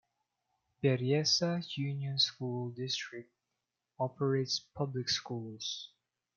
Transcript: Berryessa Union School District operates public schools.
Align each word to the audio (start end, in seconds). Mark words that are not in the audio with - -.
Berryessa 0.81 1.61
Union 1.77 2.17
School 2.17 2.71
District 2.71 3.31
operates 3.99 4.57
public 4.73 5.07
schools. 5.09 5.91